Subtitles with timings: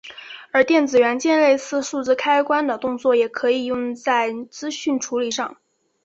[0.51, 5.57] 而电子元件类似数字开关的动作也可以用在资讯处理上。